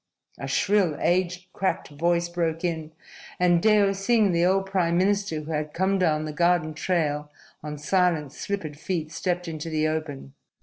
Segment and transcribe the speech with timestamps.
[0.39, 2.91] a shrill, age cracked voice broke in,
[3.39, 7.29] and Deo Singh, the old prime minister who had come down the garden trail
[7.61, 10.33] on silent, slippered feet, stepped into the open.